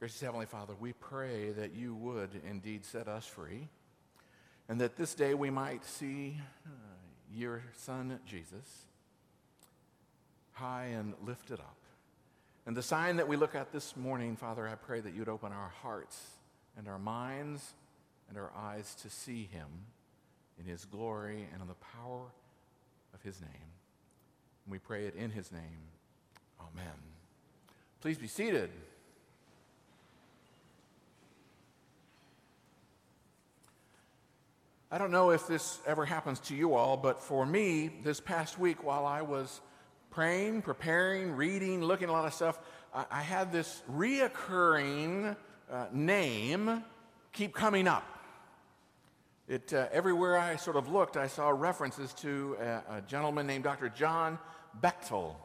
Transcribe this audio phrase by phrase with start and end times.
[0.00, 3.68] Gracious Heavenly Father, we pray that you would indeed set us free
[4.66, 6.70] and that this day we might see uh,
[7.30, 8.86] your Son Jesus
[10.52, 11.76] high and lifted up.
[12.64, 15.52] And the sign that we look at this morning, Father, I pray that you'd open
[15.52, 16.18] our hearts
[16.78, 17.74] and our minds
[18.30, 19.68] and our eyes to see him
[20.58, 22.22] in his glory and in the power
[23.12, 23.50] of his name.
[24.64, 25.90] And we pray it in his name.
[26.58, 26.96] Amen.
[28.00, 28.70] Please be seated.
[34.92, 38.58] I don't know if this ever happens to you all, but for me, this past
[38.58, 39.60] week while I was
[40.10, 42.58] praying, preparing, reading, looking at a lot of stuff,
[42.92, 45.36] I, I had this reoccurring
[45.70, 46.82] uh, name
[47.32, 48.02] keep coming up.
[49.46, 53.62] It, uh, everywhere I sort of looked, I saw references to a, a gentleman named
[53.62, 53.90] Dr.
[53.90, 54.40] John
[54.82, 55.36] Bechtel.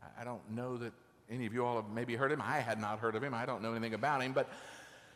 [0.00, 0.92] I, I don't know that
[1.28, 2.40] any of you all have maybe heard him.
[2.40, 3.34] I had not heard of him.
[3.34, 4.48] I don't know anything about him, but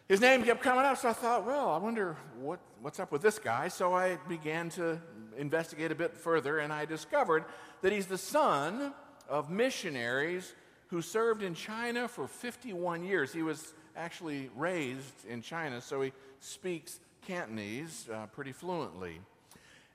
[0.08, 3.22] his name kept coming up, so I thought, well, I wonder what, what's up with
[3.22, 3.68] this guy.
[3.68, 5.00] So I began to
[5.38, 7.44] investigate a bit further, and I discovered
[7.80, 8.92] that he's the son
[9.28, 10.54] of missionaries
[10.88, 13.32] who served in China for 51 years.
[13.32, 19.20] He was actually raised in China, so he speaks Cantonese uh, pretty fluently.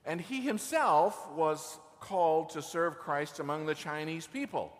[0.04, 4.72] And he himself was called to serve Christ among the Chinese people.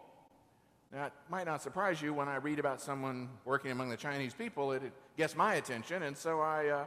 [0.93, 4.35] Now, it might not surprise you when I read about someone working among the Chinese
[4.35, 4.83] people, it,
[5.21, 6.03] gets my attention.
[6.03, 6.85] And so I uh,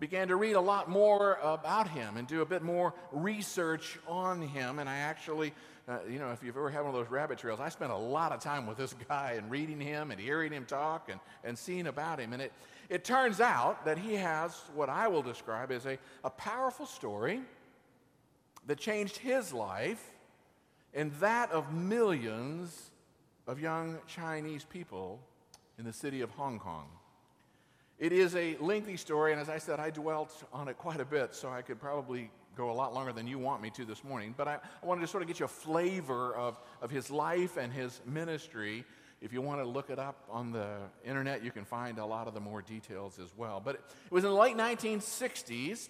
[0.00, 4.42] began to read a lot more about him and do a bit more research on
[4.42, 4.80] him.
[4.80, 5.52] And I actually,
[5.86, 7.96] uh, you know, if you've ever had one of those rabbit trails, I spent a
[7.96, 11.56] lot of time with this guy and reading him and hearing him talk and, and
[11.56, 12.32] seeing about him.
[12.32, 12.52] And it,
[12.88, 17.42] it turns out that he has what I will describe as a, a powerful story
[18.66, 20.04] that changed his life
[20.94, 22.90] and that of millions
[23.46, 25.20] of young Chinese people
[25.78, 26.88] in the city of Hong Kong.
[27.98, 31.04] It is a lengthy story, and as I said, I dwelt on it quite a
[31.04, 34.04] bit, so I could probably go a lot longer than you want me to this
[34.04, 34.34] morning.
[34.36, 37.56] But I, I wanted to sort of get you a flavor of, of his life
[37.56, 38.84] and his ministry.
[39.20, 42.28] If you want to look it up on the internet, you can find a lot
[42.28, 43.60] of the more details as well.
[43.64, 45.88] But it, it was in the late 1960s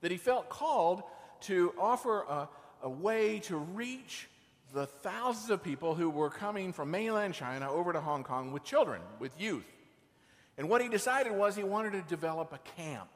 [0.00, 1.02] that he felt called
[1.42, 2.48] to offer a,
[2.82, 4.28] a way to reach
[4.72, 8.62] the thousands of people who were coming from mainland China over to Hong Kong with
[8.62, 9.66] children, with youth.
[10.56, 13.08] And what he decided was he wanted to develop a camp.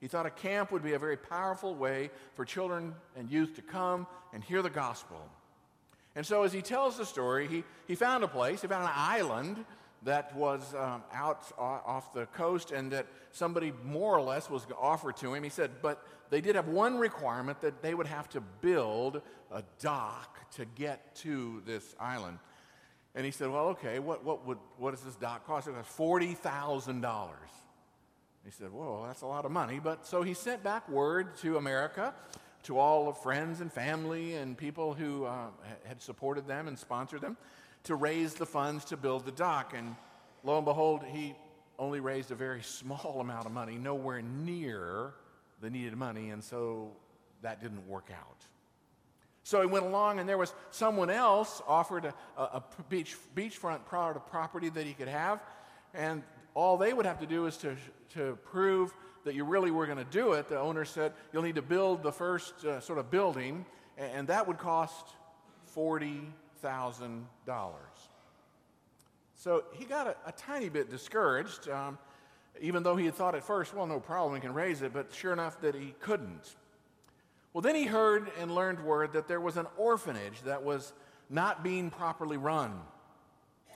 [0.00, 3.62] He thought a camp would be a very powerful way for children and youth to
[3.62, 5.20] come and hear the gospel.
[6.14, 8.90] And so, as he tells the story, he, he found a place, he found an
[8.94, 9.64] island
[10.04, 15.16] that was um, out off the coast and that somebody more or less was offered
[15.18, 15.42] to him.
[15.42, 19.62] He said, but they did have one requirement that they would have to build a
[19.80, 22.38] dock to get to this island.
[23.14, 25.68] And he said, well, okay, what, what, would, what does this dock cost?
[25.68, 27.28] It cost $40,000.
[28.44, 29.80] He said, well, that's a lot of money.
[29.82, 32.14] But so he sent back word to America,
[32.64, 35.48] to all of friends and family and people who uh,
[35.84, 37.36] had supported them and sponsored them
[37.84, 39.74] to raise the funds to build the dock.
[39.76, 39.94] And
[40.42, 41.34] lo and behold, he
[41.78, 45.14] only raised a very small amount of money, nowhere near
[45.60, 46.92] the needed money, and so
[47.42, 48.44] that didn't work out.
[49.44, 53.80] So he went along, and there was someone else offered a, a, a beach, beachfront
[53.84, 55.42] property that he could have,
[55.94, 56.22] and
[56.54, 57.76] all they would have to do is to,
[58.14, 58.94] to prove
[59.24, 60.48] that you really were going to do it.
[60.48, 63.64] The owner said, You'll need to build the first uh, sort of building,
[63.96, 65.06] and, and that would cost
[65.66, 66.32] forty
[66.62, 67.22] $1,000.
[69.34, 71.98] So he got a, a tiny bit discouraged, um,
[72.60, 75.12] even though he had thought at first, well, no problem, we can raise it, but
[75.12, 76.54] sure enough that he couldn't.
[77.52, 80.92] Well, then he heard and learned word that there was an orphanage that was
[81.28, 82.80] not being properly run.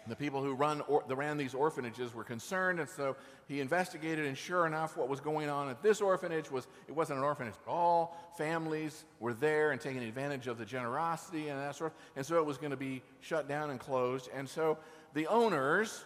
[0.08, 3.16] The people who run or, that ran these orphanages were concerned, and so
[3.48, 4.24] he investigated.
[4.24, 7.54] And sure enough, what was going on at this orphanage was it wasn't an orphanage
[7.54, 8.16] at all.
[8.38, 11.92] Families were there and taking advantage of the generosity and that sort.
[11.92, 14.30] Of, and so it was going to be shut down and closed.
[14.32, 14.78] And so
[15.12, 16.04] the owners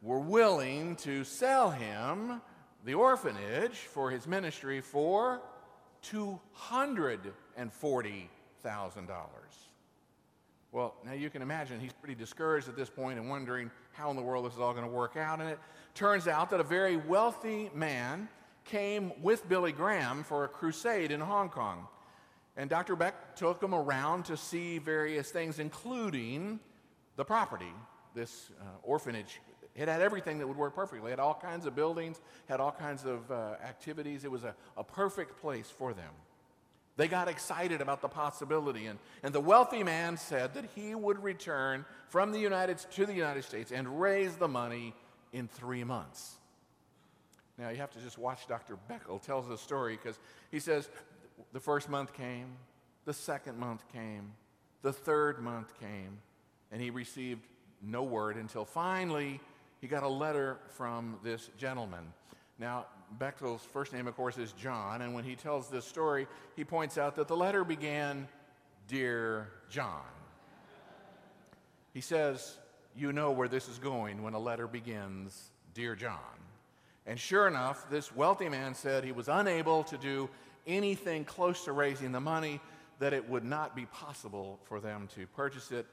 [0.00, 2.40] were willing to sell him
[2.86, 5.42] the orphanage for his ministry for
[6.10, 7.20] two hundred
[7.56, 8.30] and forty
[8.62, 9.52] thousand dollars.
[10.72, 14.16] Well, now you can imagine he's pretty discouraged at this point and wondering how in
[14.16, 15.40] the world this is all going to work out.
[15.40, 15.58] And it
[15.94, 18.28] turns out that a very wealthy man
[18.64, 21.86] came with Billy Graham for a crusade in Hong Kong.
[22.56, 22.96] And Dr.
[22.96, 26.60] Beck took him around to see various things, including
[27.16, 27.72] the property,
[28.14, 29.40] this uh, orphanage.
[29.76, 31.08] It had everything that would work perfectly.
[31.08, 34.24] It had all kinds of buildings, had all kinds of uh, activities.
[34.24, 36.12] It was a, a perfect place for them.
[36.96, 38.86] They got excited about the possibility.
[38.86, 43.12] And, and the wealthy man said that he would return from the United to the
[43.12, 44.94] United States and raise the money
[45.32, 46.36] in three months.
[47.58, 48.78] Now, you have to just watch Dr.
[48.90, 50.18] Beckel tells the story because
[50.50, 50.88] he says
[51.52, 52.56] the first month came,
[53.04, 54.32] the second month came,
[54.82, 56.18] the third month came,
[56.72, 57.46] and he received
[57.82, 59.40] no word until finally
[59.80, 62.12] he got a letter from this gentleman.
[62.58, 62.86] Now,
[63.18, 66.26] Bechtel's first name, of course, is John, and when he tells this story,
[66.56, 68.28] he points out that the letter began,
[68.88, 70.02] Dear John.
[71.92, 72.58] He says,
[72.96, 76.18] You know where this is going when a letter begins, Dear John.
[77.06, 80.28] And sure enough, this wealthy man said he was unable to do
[80.66, 82.60] anything close to raising the money,
[82.98, 85.86] that it would not be possible for them to purchase it.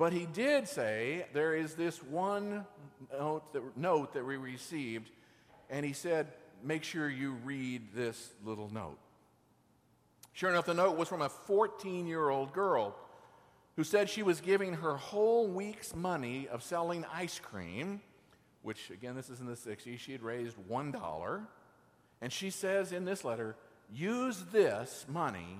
[0.00, 2.64] But he did say there is this one
[3.12, 5.10] note that, note that we received,
[5.68, 6.26] and he said,
[6.64, 8.98] Make sure you read this little note.
[10.32, 12.96] Sure enough, the note was from a 14 year old girl
[13.76, 18.00] who said she was giving her whole week's money of selling ice cream
[18.62, 21.46] which again, this is in the 60s, she had raised $1.
[22.20, 23.56] And she says in this letter,
[23.92, 25.58] use this money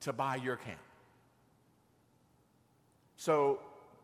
[0.00, 0.78] to buy your camp.
[3.22, 3.60] So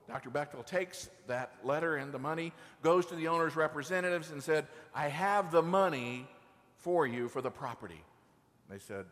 [0.06, 0.30] Dr.
[0.30, 2.52] Beckel takes that letter and the money,
[2.84, 6.28] goes to the owner's representatives, and said, I have the money
[6.76, 8.00] for you for the property.
[8.70, 9.06] They said,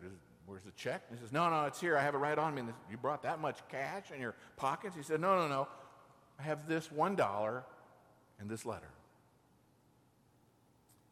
[0.46, 1.02] Where's the check?
[1.10, 1.98] he says, No, no, it's here.
[1.98, 2.60] I have it right on me.
[2.60, 4.94] And you brought that much cash in your pockets?
[4.94, 5.66] He said, No, no, no.
[6.38, 7.62] I have this $1
[8.38, 8.90] and this letter.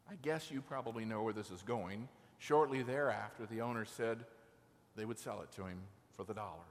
[0.09, 2.09] I guess you probably know where this is going.
[2.39, 4.25] Shortly thereafter, the owner said
[4.95, 5.79] they would sell it to him
[6.13, 6.69] for the dollar.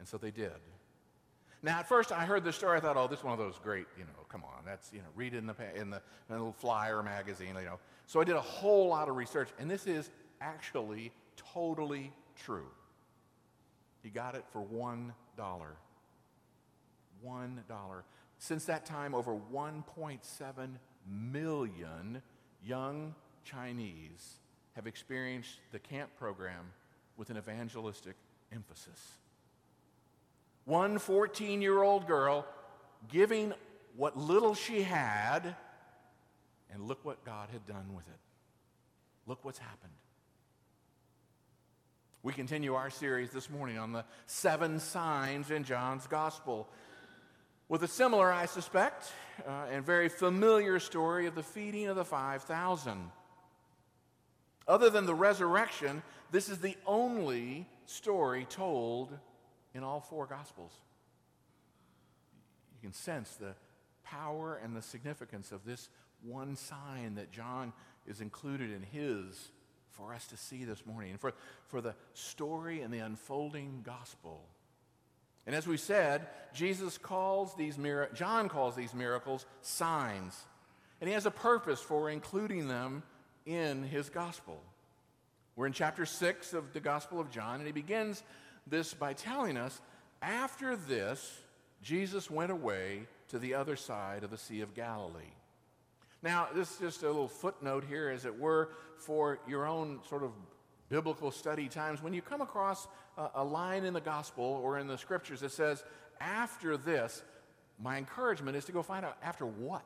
[0.00, 0.50] And so they did.
[1.62, 2.78] Now, at first, I heard the story.
[2.78, 5.00] I thought, oh, this is one of those great, you know, come on, that's, you
[5.00, 7.78] know, read it in the, in the, in the little flyer magazine, you know.
[8.06, 10.10] So I did a whole lot of research, and this is
[10.40, 12.68] actually totally true.
[14.02, 15.12] He got it for $1.
[17.26, 18.02] $1.
[18.38, 20.68] Since that time, over 1.7
[21.06, 22.22] million
[22.64, 23.14] young
[23.44, 24.38] Chinese
[24.74, 26.72] have experienced the camp program
[27.16, 28.16] with an evangelistic
[28.52, 29.19] emphasis.
[30.70, 32.46] One 14 year old girl
[33.08, 33.54] giving
[33.96, 35.56] what little she had,
[36.72, 38.20] and look what God had done with it.
[39.26, 39.92] Look what's happened.
[42.22, 46.68] We continue our series this morning on the seven signs in John's gospel
[47.68, 49.10] with a similar, I suspect,
[49.48, 53.10] uh, and very familiar story of the feeding of the 5,000.
[54.68, 59.18] Other than the resurrection, this is the only story told
[59.74, 60.72] in all four Gospels.
[62.74, 63.54] You can sense the
[64.04, 65.88] power and the significance of this
[66.22, 67.72] one sign that John
[68.06, 69.50] is included in his
[69.90, 71.32] for us to see this morning, and for,
[71.66, 74.46] for the story and the unfolding gospel
[75.46, 80.38] and as we said, Jesus calls these mir- John calls these miracles signs.
[81.00, 83.02] And he has a purpose for including them
[83.46, 84.62] in his gospel.
[85.56, 88.22] We're in chapter 6 of the Gospel of John, and he begins
[88.66, 89.80] this by telling us
[90.22, 91.38] after this,
[91.82, 95.34] Jesus went away to the other side of the Sea of Galilee.
[96.22, 100.22] Now, this is just a little footnote here, as it were, for your own sort
[100.22, 100.32] of
[100.90, 104.86] biblical study times, when you come across a, a line in the gospel or in
[104.86, 105.82] the scriptures that says,
[106.20, 107.22] after this,
[107.82, 109.84] my encouragement is to go find out after what?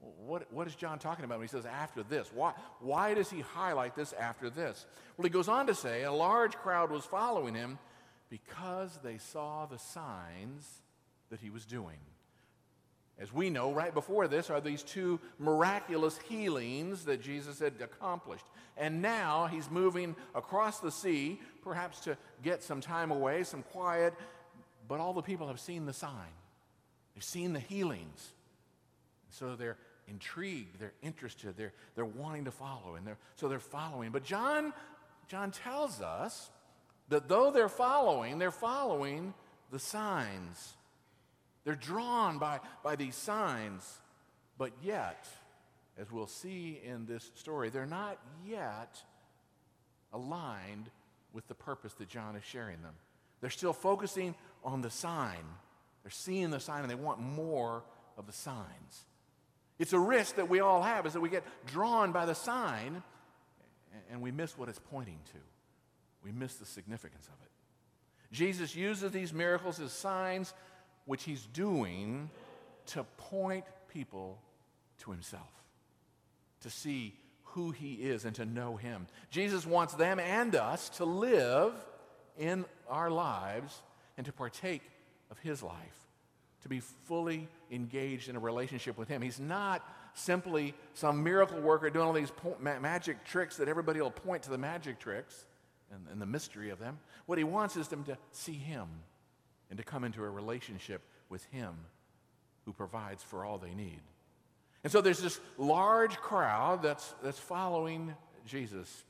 [0.00, 2.30] What, what is John talking about when he says after this?
[2.32, 4.86] Why, why does he highlight this after this?
[5.16, 7.78] Well, he goes on to say a large crowd was following him
[8.30, 10.82] because they saw the signs
[11.30, 11.98] that he was doing.
[13.18, 18.44] As we know, right before this are these two miraculous healings that Jesus had accomplished.
[18.76, 24.14] And now he's moving across the sea, perhaps to get some time away, some quiet,
[24.86, 26.12] but all the people have seen the sign.
[27.14, 28.32] They've seen the healings.
[29.30, 29.76] So they're
[30.08, 34.10] intrigued, they're interested, they're, they're wanting to follow, and they're, so they're following.
[34.10, 34.72] But John,
[35.28, 36.50] John tells us
[37.08, 39.34] that though they're following, they're following
[39.70, 40.74] the signs.
[41.64, 44.00] They're drawn by, by these signs,
[44.56, 45.26] but yet,
[45.98, 49.02] as we'll see in this story, they're not yet
[50.12, 50.90] aligned
[51.32, 52.94] with the purpose that John is sharing them.
[53.40, 54.34] They're still focusing
[54.64, 55.44] on the sign.
[56.02, 57.82] They're seeing the sign and they want more
[58.16, 59.04] of the signs.
[59.78, 63.02] It's a risk that we all have is that we get drawn by the sign
[64.10, 65.38] and we miss what it's pointing to.
[66.24, 67.50] We miss the significance of it.
[68.34, 70.52] Jesus uses these miracles as signs
[71.06, 72.28] which he's doing
[72.86, 74.38] to point people
[74.98, 75.48] to himself,
[76.60, 79.06] to see who he is and to know him.
[79.30, 81.72] Jesus wants them and us to live
[82.38, 83.80] in our lives
[84.16, 84.82] and to partake
[85.30, 86.08] of his life,
[86.62, 89.22] to be fully engaged in a relationship with Him.
[89.22, 94.00] He's not simply some miracle worker doing all these po- ma- magic tricks that everybody
[94.00, 95.44] will point to the magic tricks
[95.92, 96.98] and, and the mystery of them.
[97.26, 98.88] What He wants is them to see Him
[99.70, 101.74] and to come into a relationship with Him
[102.64, 104.00] who provides for all they need.
[104.84, 108.14] And so there's this large crowd that's, that's following
[108.46, 109.04] Jesus.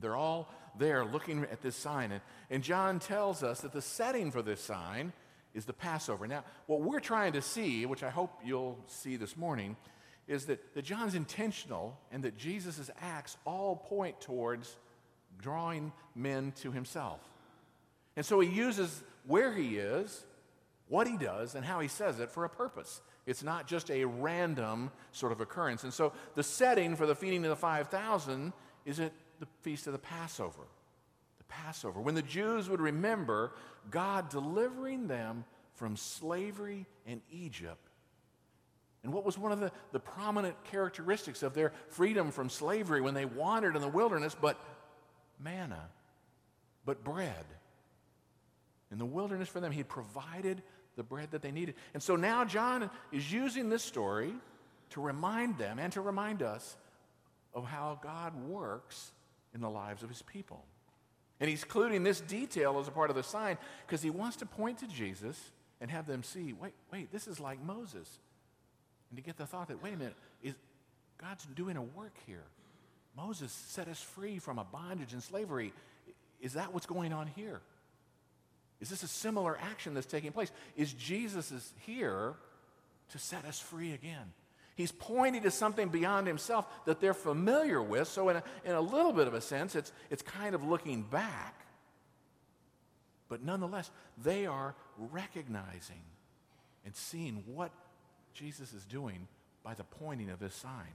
[0.00, 2.12] They're all there looking at this sign.
[2.12, 5.12] And, and John tells us that the setting for this sign
[5.54, 6.26] is the Passover.
[6.26, 9.76] Now, what we're trying to see, which I hope you'll see this morning,
[10.26, 14.76] is that, that John's intentional and that Jesus' acts all point towards
[15.38, 17.20] drawing men to himself.
[18.16, 20.24] And so he uses where he is,
[20.88, 23.00] what he does, and how he says it for a purpose.
[23.26, 25.82] It's not just a random sort of occurrence.
[25.84, 28.52] And so the setting for the feeding of the 5,000
[28.84, 30.62] is at the feast of the Passover.
[31.48, 33.52] The Passover, when the Jews would remember
[33.90, 37.88] God delivering them from slavery in Egypt.
[39.02, 43.14] And what was one of the, the prominent characteristics of their freedom from slavery when
[43.14, 44.58] they wandered in the wilderness but
[45.38, 45.90] manna,
[46.86, 47.44] but bread?
[48.90, 50.62] In the wilderness for them, he provided
[50.96, 51.74] the bread that they needed.
[51.92, 54.32] And so now John is using this story
[54.90, 56.76] to remind them and to remind us
[57.52, 59.10] of how God works
[59.54, 60.64] in the lives of his people.
[61.40, 64.46] And he's including this detail as a part of the sign because he wants to
[64.46, 65.38] point to Jesus
[65.80, 68.08] and have them see wait, wait, this is like Moses.
[69.10, 70.54] And to get the thought that, wait a minute, is
[71.18, 72.44] God's doing a work here.
[73.16, 75.72] Moses set us free from a bondage and slavery.
[76.40, 77.60] Is that what's going on here?
[78.80, 80.50] Is this a similar action that's taking place?
[80.76, 82.34] Is Jesus is here
[83.10, 84.32] to set us free again?
[84.76, 88.08] He's pointing to something beyond himself that they're familiar with.
[88.08, 91.02] So, in a, in a little bit of a sense, it's, it's kind of looking
[91.02, 91.54] back.
[93.28, 93.90] But nonetheless,
[94.22, 96.02] they are recognizing
[96.84, 97.70] and seeing what
[98.34, 99.28] Jesus is doing
[99.62, 100.92] by the pointing of his sign.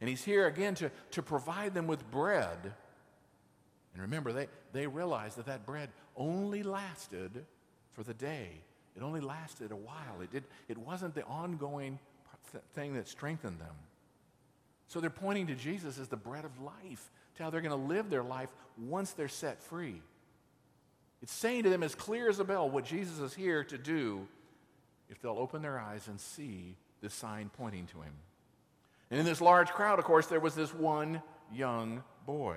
[0.00, 2.58] And he's here again to, to provide them with bread.
[3.92, 7.44] And remember, they, they realized that that bread only lasted
[7.92, 8.48] for the day.
[8.96, 10.20] It only lasted a while.
[10.22, 11.98] It, did, it wasn't the ongoing
[12.74, 13.74] thing that strengthened them.
[14.88, 17.88] So they're pointing to Jesus as the bread of life, to how they're going to
[17.88, 20.02] live their life once they're set free.
[21.22, 24.26] It's saying to them as clear as a bell what Jesus is here to do
[25.08, 28.12] if they'll open their eyes and see the sign pointing to him.
[29.10, 32.56] And in this large crowd, of course, there was this one young boy.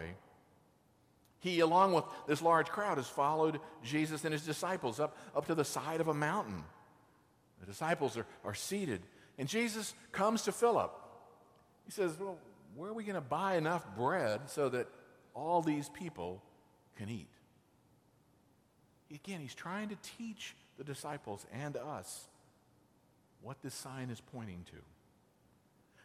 [1.40, 5.56] He, along with this large crowd, has followed Jesus and his disciples up, up to
[5.56, 6.64] the side of a mountain.
[7.60, 9.02] The disciples are, are seated
[9.38, 10.92] and Jesus comes to Philip.
[11.86, 12.38] He says, Well,
[12.76, 14.88] where are we going to buy enough bread so that
[15.34, 16.42] all these people
[16.98, 17.30] can eat?
[19.14, 22.28] Again, he's trying to teach the disciples and us
[23.42, 24.78] what this sign is pointing to.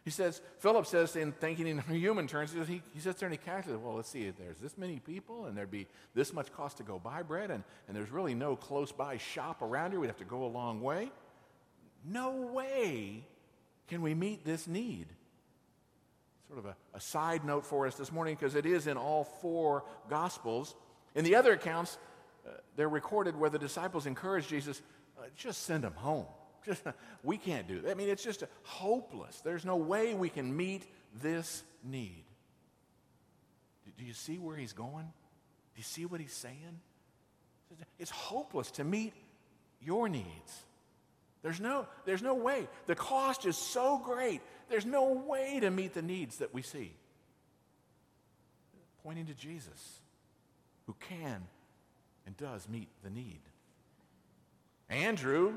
[0.05, 3.43] He says, Philip says, in thinking in human terms, he, he sits there and he
[3.43, 6.83] calculates, well, let's see, there's this many people, and there'd be this much cost to
[6.83, 9.99] go buy bread, and, and there's really no close by shop around here.
[9.99, 11.11] We'd have to go a long way.
[12.05, 13.25] No way
[13.87, 15.07] can we meet this need.
[16.47, 19.23] Sort of a, a side note for us this morning because it is in all
[19.23, 20.75] four Gospels.
[21.15, 21.97] In the other accounts,
[22.47, 24.81] uh, they're recorded where the disciples encourage Jesus,
[25.17, 26.25] uh, just send them home.
[26.65, 26.83] Just,
[27.23, 27.91] we can't do that.
[27.91, 29.39] I mean, it's just hopeless.
[29.39, 30.85] There's no way we can meet
[31.21, 32.25] this need.
[33.97, 35.05] Do you see where he's going?
[35.05, 36.81] Do you see what he's saying?
[37.97, 39.13] It's hopeless to meet
[39.81, 40.65] your needs.
[41.41, 42.67] There's no, there's no way.
[42.87, 46.93] The cost is so great, there's no way to meet the needs that we see.
[49.03, 50.01] Pointing to Jesus,
[50.85, 51.43] who can
[52.25, 53.39] and does meet the need.
[54.89, 55.53] Andrew,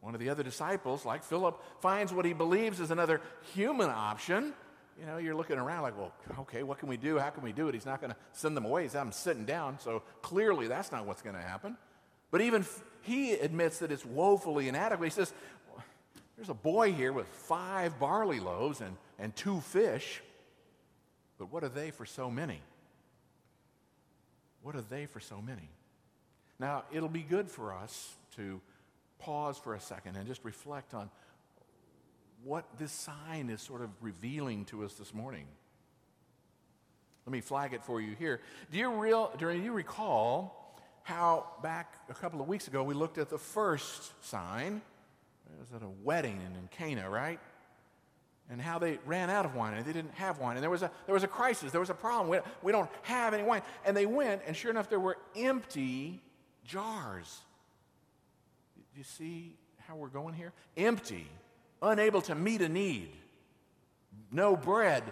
[0.00, 3.20] one of the other disciples, like Philip, finds what he believes is another
[3.54, 4.54] human option.
[4.98, 7.18] You know, you're looking around like, well, okay, what can we do?
[7.18, 7.74] How can we do it?
[7.74, 8.82] He's not going to send them away.
[8.82, 9.78] He's them sitting down.
[9.80, 11.76] So clearly that's not what's going to happen.
[12.30, 12.64] But even
[13.04, 15.06] he admits that it's woefully inadequate.
[15.06, 15.32] He says,
[16.36, 20.22] There's a boy here with five barley loaves and, and two fish,
[21.38, 22.60] but what are they for so many?
[24.62, 25.68] What are they for so many?
[26.58, 28.60] Now, it'll be good for us to
[29.18, 31.10] pause for a second and just reflect on
[32.42, 35.46] what this sign is sort of revealing to us this morning.
[37.26, 38.40] Let me flag it for you here.
[38.70, 40.63] Do you, real, do you recall
[41.04, 44.80] how back a couple of weeks ago we looked at the first sign.
[45.46, 47.38] It was at a wedding in Cana, right?
[48.50, 50.56] And how they ran out of wine and they didn't have wine.
[50.56, 52.28] And there was a, there was a crisis, there was a problem.
[52.28, 53.62] We, we don't have any wine.
[53.84, 56.20] And they went, and sure enough, there were empty
[56.64, 57.40] jars.
[58.94, 59.56] Do you see
[59.86, 60.52] how we're going here?
[60.76, 61.26] Empty,
[61.82, 63.10] unable to meet a need,
[64.32, 65.02] no bread,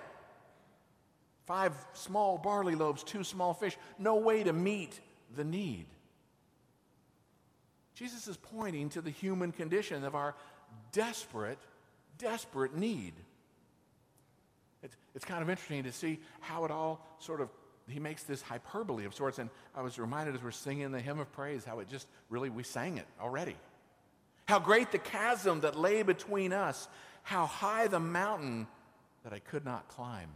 [1.44, 5.00] five small barley loaves, two small fish, no way to meet
[5.36, 5.86] the need.
[7.94, 10.34] Jesus is pointing to the human condition of our
[10.92, 11.58] desperate,
[12.18, 13.12] desperate need.
[14.82, 17.48] It's, it's kind of interesting to see how it all sort of,
[17.88, 19.38] he makes this hyperbole of sorts.
[19.38, 22.50] And I was reminded as we're singing the hymn of praise how it just really,
[22.50, 23.56] we sang it already.
[24.48, 26.88] How great the chasm that lay between us,
[27.22, 28.66] how high the mountain
[29.22, 30.28] that I could not climb.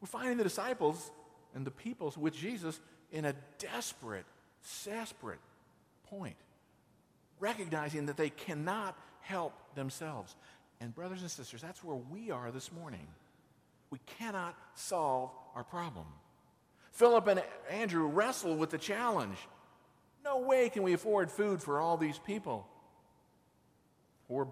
[0.00, 1.10] We're finding the disciples
[1.54, 2.80] and the peoples with Jesus
[3.12, 4.24] in a desperate,
[4.84, 5.38] desperate
[6.08, 6.36] point,
[7.38, 10.34] recognizing that they cannot help themselves.
[10.80, 13.06] And, brothers and sisters, that's where we are this morning.
[13.90, 16.06] We cannot solve our problem.
[16.92, 19.36] Philip and Andrew wrestle with the challenge.
[20.24, 22.66] No way can we afford food for all these people.
[24.28, 24.48] Poor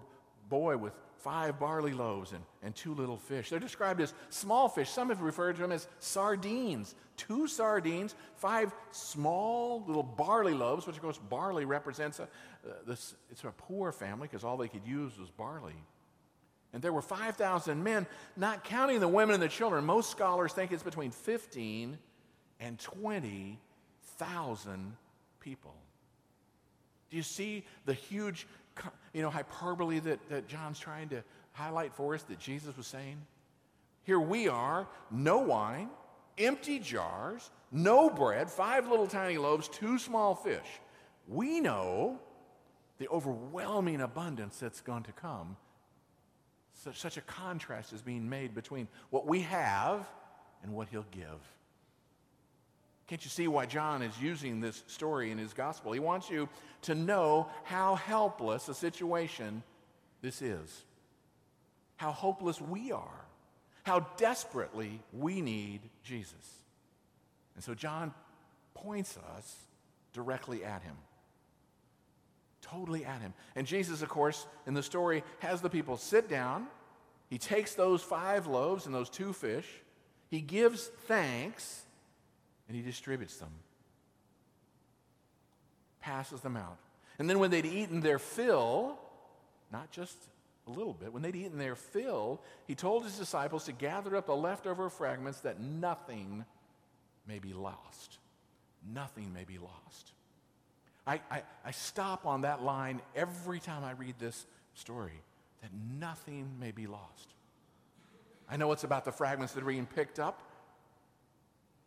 [0.49, 3.49] boy with five barley loaves and, and two little fish.
[3.49, 4.89] They're described as small fish.
[4.89, 6.95] Some have referred to them as sardines.
[7.17, 12.27] Two sardines, five small little barley loaves, which of course barley represents a, uh,
[12.87, 15.75] this, it's a poor family because all they could use was barley.
[16.73, 19.85] And there were 5,000 men, not counting the women and the children.
[19.85, 21.97] Most scholars think it's between 15
[22.59, 24.97] and 20,000
[25.39, 25.75] people.
[27.09, 28.47] Do you see the huge
[29.13, 31.23] you know, hyperbole that, that John's trying to
[31.53, 33.17] highlight for us that Jesus was saying?
[34.03, 35.89] Here we are, no wine,
[36.37, 40.79] empty jars, no bread, five little tiny loaves, two small fish.
[41.27, 42.19] We know
[42.97, 45.57] the overwhelming abundance that's going to come.
[46.73, 50.07] Such, such a contrast is being made between what we have
[50.63, 51.39] and what he'll give.
[53.11, 55.91] Can't you see why John is using this story in his gospel?
[55.91, 56.47] He wants you
[56.83, 59.63] to know how helpless a situation
[60.21, 60.85] this is,
[61.97, 63.25] how hopeless we are,
[63.83, 66.61] how desperately we need Jesus.
[67.55, 68.13] And so John
[68.75, 69.57] points us
[70.13, 70.95] directly at him.
[72.61, 73.33] Totally at him.
[73.57, 76.67] And Jesus, of course, in the story, has the people sit down.
[77.29, 79.67] He takes those five loaves and those two fish.
[80.29, 81.83] He gives thanks
[82.71, 83.51] and he distributes them,
[85.99, 86.77] passes them out.
[87.19, 88.97] And then when they'd eaten their fill,
[89.73, 90.15] not just
[90.67, 94.25] a little bit, when they'd eaten their fill, he told his disciples to gather up
[94.25, 96.45] the leftover fragments that nothing
[97.27, 98.19] may be lost.
[98.89, 100.13] Nothing may be lost.
[101.05, 105.19] I, I, I stop on that line every time I read this story
[105.61, 107.33] that nothing may be lost.
[108.49, 110.41] I know it's about the fragments that are being picked up,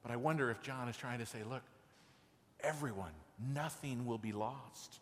[0.04, 1.62] but I wonder if John is trying to say, look,
[2.60, 3.12] everyone,
[3.54, 5.00] nothing will be lost.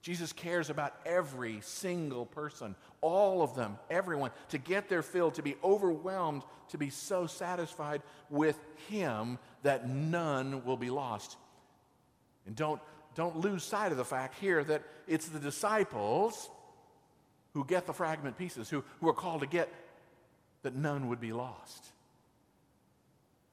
[0.00, 5.42] Jesus cares about every single person, all of them, everyone, to get their fill, to
[5.42, 11.36] be overwhelmed, to be so satisfied with Him that none will be lost.
[12.46, 12.80] And don't,
[13.14, 16.48] don't lose sight of the fact here that it's the disciples
[17.52, 19.68] who get the fragment pieces, who, who are called to get
[20.62, 21.92] that none would be lost.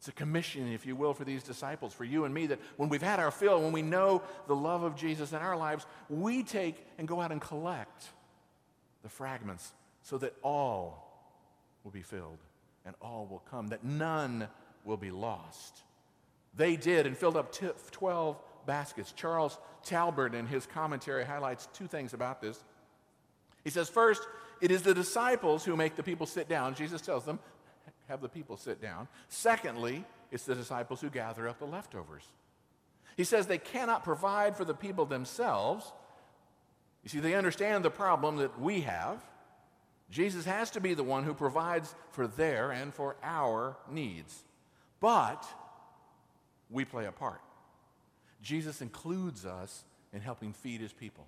[0.06, 2.90] It's a commission, if you will, for these disciples, for you and me, that when
[2.90, 6.44] we've had our fill, when we know the love of Jesus in our lives, we
[6.44, 8.10] take and go out and collect
[9.02, 11.28] the fragments so that all
[11.84, 12.38] will be filled
[12.86, 14.48] and all will come, that none
[14.84, 15.82] will be lost.
[16.56, 19.12] They did and filled up t- 12 baskets.
[19.12, 22.64] Charles Talbert, in his commentary, highlights two things about this.
[23.64, 24.22] He says, first,
[24.62, 26.76] it is the disciples who make the people sit down.
[26.76, 27.40] Jesus tells them,
[28.08, 29.08] have the people sit down.
[29.30, 32.24] Secondly, it's the disciples who gather up the leftovers.
[33.18, 35.92] He says they cannot provide for the people themselves.
[37.04, 39.24] You see, they understand the problem that we have.
[40.10, 44.44] Jesus has to be the one who provides for their and for our needs.
[45.00, 45.46] But
[46.70, 47.42] we play a part.
[48.42, 51.26] Jesus includes us in helping feed his people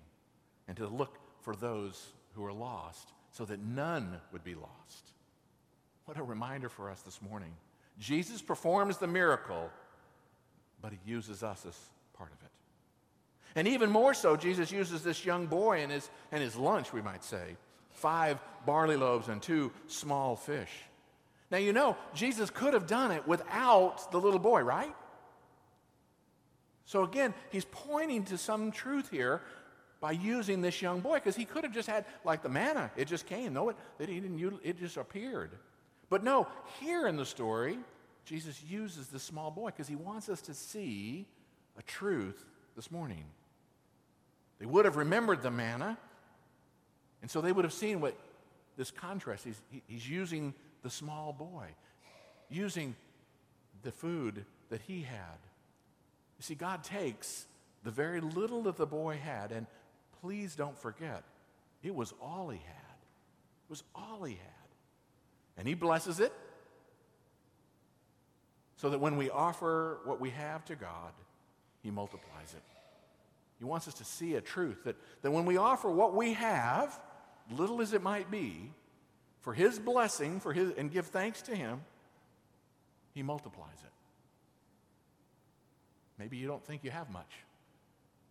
[0.68, 5.12] and to look for those who are lost so that none would be lost.
[6.08, 7.52] What a reminder for us this morning.
[7.98, 9.68] Jesus performs the miracle,
[10.80, 11.78] but he uses us as
[12.14, 12.50] part of it.
[13.54, 17.02] And even more so, Jesus uses this young boy and his, and his lunch, we
[17.02, 17.58] might say
[17.90, 20.70] five barley loaves and two small fish.
[21.50, 24.94] Now, you know, Jesus could have done it without the little boy, right?
[26.86, 29.42] So, again, he's pointing to some truth here
[30.00, 33.08] by using this young boy because he could have just had, like the manna, it
[33.08, 33.52] just came.
[33.52, 35.50] No, it, it, didn't, it just appeared.
[36.10, 36.46] But no,
[36.80, 37.78] here in the story,
[38.24, 41.26] Jesus uses this small boy because he wants us to see
[41.78, 42.44] a truth
[42.76, 43.24] this morning.
[44.58, 45.98] They would have remembered the manna.
[47.20, 48.16] And so they would have seen what
[48.76, 49.44] this contrast.
[49.44, 51.66] He's, he's using the small boy,
[52.48, 52.94] using
[53.82, 55.38] the food that he had.
[56.38, 57.46] You see, God takes
[57.82, 59.66] the very little that the boy had, and
[60.20, 61.24] please don't forget,
[61.82, 62.96] it was all he had.
[63.66, 64.57] It was all he had.
[65.58, 66.32] And he blesses it
[68.76, 71.12] so that when we offer what we have to God,
[71.82, 72.62] he multiplies it.
[73.58, 76.98] He wants us to see a truth that, that when we offer what we have,
[77.50, 78.72] little as it might be,
[79.40, 81.80] for his blessing for his, and give thanks to him,
[83.14, 83.90] he multiplies it.
[86.18, 87.30] Maybe you don't think you have much.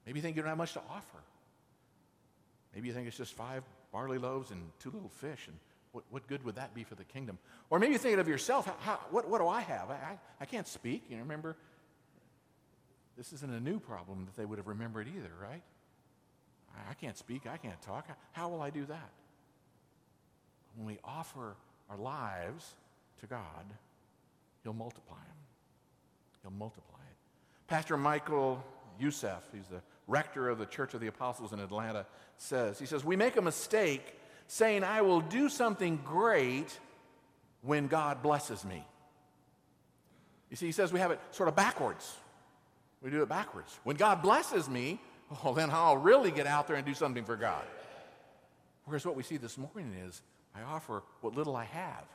[0.06, 1.18] Maybe you think you don't have much to offer.
[2.74, 5.58] Maybe you think it's just five barley loaves and two little fish, and
[5.98, 7.40] what, what good would that be for the kingdom?
[7.72, 9.90] Or maybe you think of yourself, how, what, what do I have?
[9.90, 11.06] I, I, I can't speak.
[11.10, 11.58] You remember,
[13.18, 15.64] this isn't a new problem that they would have remembered either, right?
[16.76, 17.48] I, I can't speak.
[17.48, 18.08] I can't talk.
[18.34, 19.10] How will I do that?
[20.76, 21.56] When we offer
[21.90, 22.76] our lives
[23.22, 23.66] to God,
[24.62, 25.38] He'll multiply them.
[26.44, 27.18] He'll multiply it.
[27.68, 28.64] Pastor Michael
[29.00, 32.06] Youssef, he's the rector of the Church of the Apostles in Atlanta,
[32.38, 34.14] says, he says, we make a mistake
[34.48, 36.80] saying, I will do something great
[37.62, 38.86] when God blesses me.
[40.50, 42.16] You see, he says we have it sort of backwards.
[43.02, 43.80] We do it backwards.
[43.84, 45.00] When God blesses me,
[45.44, 47.64] well, then I'll really get out there and do something for God.
[48.86, 50.22] Whereas what we see this morning is
[50.56, 52.06] I offer what little I have,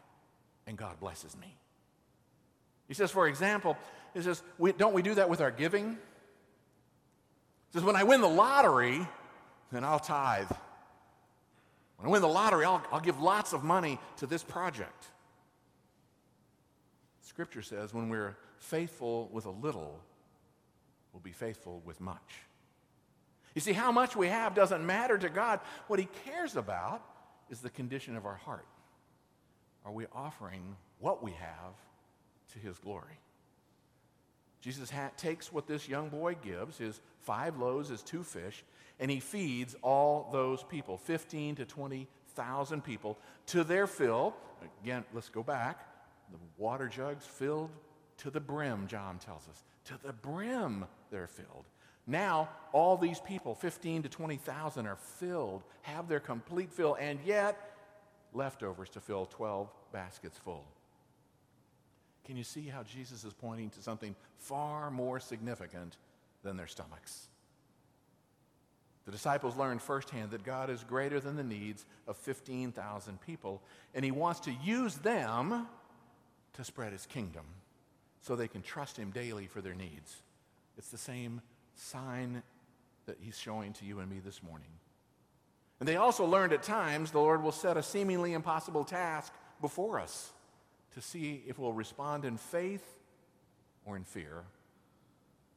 [0.66, 1.54] and God blesses me.
[2.88, 3.76] He says, for example,
[4.14, 5.90] he says, we, don't we do that with our giving?
[5.90, 9.06] He says, when I win the lottery,
[9.70, 10.50] then I'll tithe.
[12.02, 15.06] When I win the lottery, I'll, I'll give lots of money to this project.
[17.20, 20.00] Scripture says when we're faithful with a little,
[21.12, 22.40] we'll be faithful with much.
[23.54, 25.60] You see, how much we have doesn't matter to God.
[25.86, 27.04] What He cares about
[27.50, 28.66] is the condition of our heart.
[29.84, 31.76] Are we offering what we have
[32.54, 33.20] to His glory?
[34.60, 38.64] Jesus ha- takes what this young boy gives, his five loaves, his two fish,
[39.02, 44.32] and he feeds all those people, 15 to 20,000 people, to their fill.
[44.84, 45.88] Again, let's go back.
[46.30, 47.70] The water jugs filled
[48.18, 49.64] to the brim, John tells us.
[49.86, 51.64] To the brim, they're filled.
[52.06, 57.74] Now, all these people, 15 to 20,000, are filled, have their complete fill, and yet
[58.32, 60.64] leftovers to fill 12 baskets full.
[62.24, 65.96] Can you see how Jesus is pointing to something far more significant
[66.44, 67.26] than their stomachs?
[69.04, 73.60] The disciples learned firsthand that God is greater than the needs of 15,000 people,
[73.94, 75.66] and He wants to use them
[76.52, 77.44] to spread His kingdom
[78.20, 80.22] so they can trust Him daily for their needs.
[80.78, 81.40] It's the same
[81.74, 82.42] sign
[83.06, 84.68] that He's showing to you and me this morning.
[85.80, 89.98] And they also learned at times the Lord will set a seemingly impossible task before
[89.98, 90.30] us
[90.94, 92.84] to see if we'll respond in faith
[93.84, 94.44] or in fear.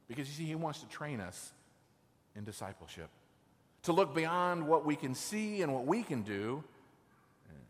[0.08, 1.54] Because you see, He wants to train us
[2.36, 3.10] in discipleship
[3.86, 6.64] to look beyond what we can see and what we can do,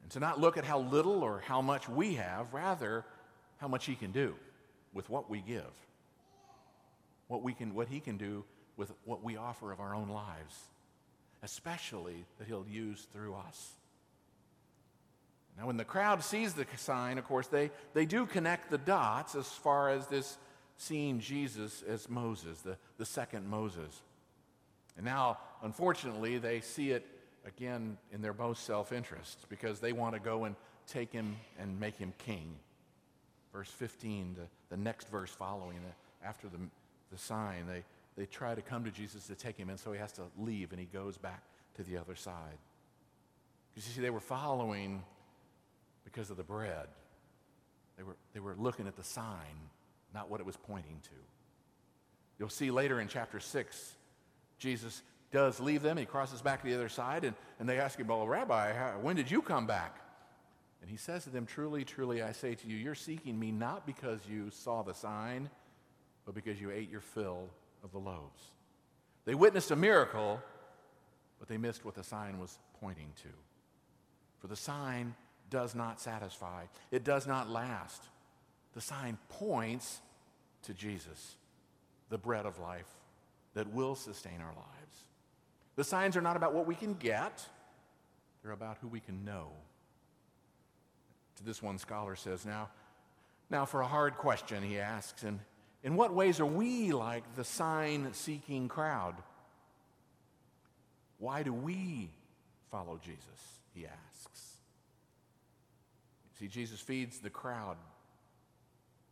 [0.02, 3.06] and to not look at how little or how much we have, rather,
[3.58, 4.36] how much He can do
[4.94, 5.72] with what we give,
[7.28, 8.44] what, we can, what He can do
[8.78, 10.58] with what we offer of our own lives,
[11.44, 13.72] especially that He'll use through us.
[15.58, 19.36] Now, when the crowd sees the sign, of course, they, they do connect the dots
[19.36, 20.38] as far as this
[20.78, 24.02] seeing Jesus as Moses, the, the second Moses.
[24.98, 27.06] And now, unfortunately, they see it
[27.46, 30.56] again in their most self interest because they want to go and
[30.88, 32.56] take him and make him king.
[33.52, 36.58] Verse 15, the, the next verse following, the, after the,
[37.12, 37.84] the sign, they,
[38.18, 40.72] they try to come to Jesus to take him and so he has to leave
[40.72, 41.42] and he goes back
[41.76, 42.58] to the other side.
[43.74, 45.04] Because you see, they were following
[46.04, 46.88] because of the bread.
[47.98, 49.70] They were, they were looking at the sign,
[50.14, 51.16] not what it was pointing to.
[52.40, 53.94] You'll see later in chapter 6
[54.58, 55.98] Jesus does leave them.
[55.98, 58.92] He crosses back to the other side, and, and they ask him, Well, Rabbi, how,
[59.02, 59.98] when did you come back?
[60.82, 63.86] And he says to them, Truly, truly, I say to you, you're seeking me not
[63.86, 65.50] because you saw the sign,
[66.26, 67.50] but because you ate your fill
[67.84, 68.52] of the loaves.
[69.26, 70.40] They witnessed a miracle,
[71.40, 73.30] but they missed what the sign was pointing to.
[74.40, 75.16] For the sign
[75.50, 78.04] does not satisfy, it does not last.
[78.74, 80.02] The sign points
[80.64, 81.36] to Jesus,
[82.10, 82.88] the bread of life
[83.56, 85.06] that will sustain our lives.
[85.76, 87.46] The signs are not about what we can get,
[88.44, 89.48] they're about who we can know.
[91.38, 92.70] To this one scholar says, now,
[93.50, 95.40] now for a hard question, he asks, and
[95.84, 99.16] in what ways are we like the sign seeking crowd?
[101.18, 102.10] Why do we
[102.72, 103.60] follow Jesus?
[103.74, 104.54] He asks.
[106.40, 107.78] See, Jesus feeds the crowd,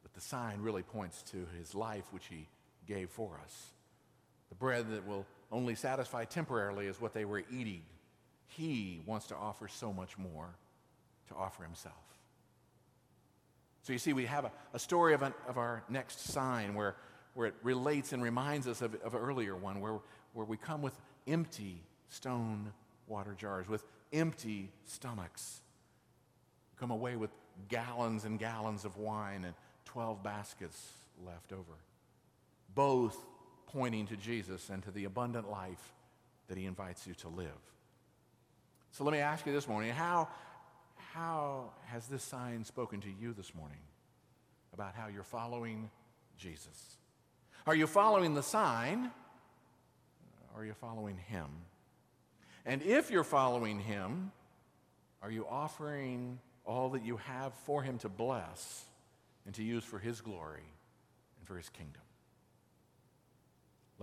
[0.02, 2.48] but the sign really points to his life, which he
[2.88, 3.74] gave for us.
[4.54, 7.82] The bread that will only satisfy temporarily is what they were eating.
[8.50, 10.48] He wants to offer so much more
[11.30, 11.96] to offer himself.
[13.82, 16.96] So you see, we have a, a story of, an, of our next sign where,
[17.34, 19.98] where it relates and reminds us of, of an earlier one, where,
[20.34, 22.72] where we come with empty stone
[23.08, 25.62] water jars, with empty stomachs.
[26.80, 27.32] Come away with
[27.70, 30.92] gallons and gallons of wine and 12 baskets
[31.26, 31.80] left over.
[32.76, 33.18] Both
[33.74, 35.94] pointing to Jesus and to the abundant life
[36.48, 37.50] that he invites you to live.
[38.92, 40.28] So let me ask you this morning how,
[41.14, 43.80] how has this sign spoken to you this morning
[44.74, 45.90] about how you're following
[46.38, 46.98] Jesus?
[47.66, 49.10] Are you following the sign?
[50.56, 51.48] Are you following him?
[52.66, 54.32] And if you're following him,
[55.24, 58.86] are you offering all that you have for him to bless
[59.46, 60.64] and to use for his glory
[61.40, 62.03] and for his kingdom?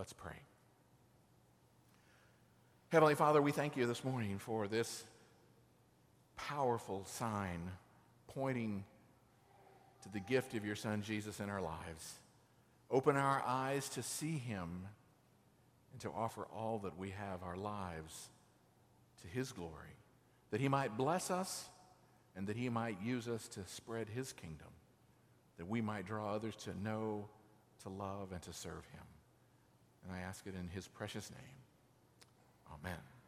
[0.00, 0.32] Let's pray.
[2.88, 5.04] Heavenly Father, we thank you this morning for this
[6.38, 7.70] powerful sign
[8.26, 8.84] pointing
[10.02, 12.14] to the gift of your Son Jesus in our lives.
[12.90, 14.86] Open our eyes to see him
[15.92, 18.30] and to offer all that we have, our lives,
[19.20, 19.98] to his glory,
[20.50, 21.68] that he might bless us
[22.34, 24.68] and that he might use us to spread his kingdom,
[25.58, 27.28] that we might draw others to know,
[27.82, 29.09] to love, and to serve him.
[30.04, 31.60] And I ask it in his precious name.
[32.72, 33.19] Amen.